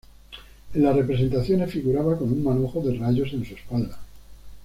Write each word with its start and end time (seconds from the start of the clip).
En 0.73 0.81
las 0.81 0.95
representaciones, 0.95 1.69
figuraba 1.69 2.17
con 2.17 2.31
un 2.33 2.43
manojo 2.43 2.81
de 2.81 2.97
rayos 2.97 3.33
en 3.33 3.45
su 3.45 3.53
espalda. 3.53 3.99